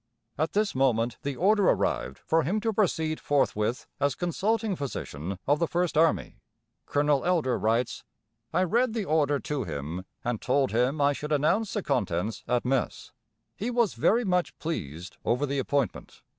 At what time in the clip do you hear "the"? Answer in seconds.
1.21-1.35, 5.59-5.67, 8.95-9.05, 11.73-11.83, 15.45-15.59